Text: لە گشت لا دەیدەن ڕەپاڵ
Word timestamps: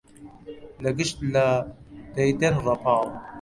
لە 0.83 0.89
گشت 0.97 1.17
لا 1.33 1.47
دەیدەن 2.15 2.55
ڕەپاڵ 2.65 3.05